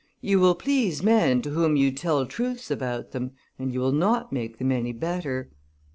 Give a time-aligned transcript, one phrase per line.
[0.19, 4.33] You will please men to whom you tell truths about them, and you will not
[4.33, 5.51] make them any better.